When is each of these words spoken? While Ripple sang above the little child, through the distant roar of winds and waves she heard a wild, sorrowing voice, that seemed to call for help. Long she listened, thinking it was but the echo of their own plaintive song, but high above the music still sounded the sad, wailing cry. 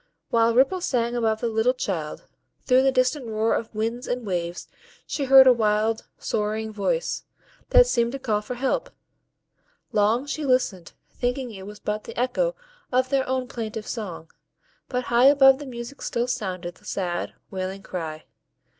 While 0.31 0.55
Ripple 0.55 0.81
sang 0.81 1.15
above 1.15 1.41
the 1.41 1.47
little 1.47 1.75
child, 1.75 2.23
through 2.63 2.81
the 2.81 2.91
distant 2.91 3.27
roar 3.27 3.53
of 3.53 3.75
winds 3.75 4.07
and 4.07 4.25
waves 4.25 4.67
she 5.05 5.25
heard 5.25 5.45
a 5.45 5.53
wild, 5.53 6.07
sorrowing 6.17 6.73
voice, 6.73 7.23
that 7.69 7.85
seemed 7.85 8.11
to 8.13 8.17
call 8.17 8.41
for 8.41 8.55
help. 8.55 8.89
Long 9.91 10.25
she 10.25 10.43
listened, 10.43 10.93
thinking 11.11 11.51
it 11.51 11.67
was 11.67 11.79
but 11.79 12.05
the 12.05 12.19
echo 12.19 12.55
of 12.91 13.09
their 13.09 13.29
own 13.29 13.47
plaintive 13.47 13.85
song, 13.85 14.31
but 14.89 15.03
high 15.03 15.25
above 15.25 15.59
the 15.59 15.67
music 15.67 16.01
still 16.01 16.27
sounded 16.27 16.73
the 16.77 16.85
sad, 16.85 17.33
wailing 17.51 17.83
cry. 17.83 18.25